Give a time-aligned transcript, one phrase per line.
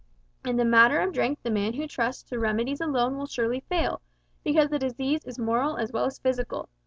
[0.43, 4.01] In the matter of drink the man who trusts to remedies alone will surely fail,
[4.43, 6.69] because the disease is moral as well as physical.